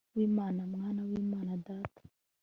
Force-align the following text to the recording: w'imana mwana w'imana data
w'imana 0.15 0.61
mwana 0.73 1.01
w'imana 1.07 1.51
data 1.67 2.01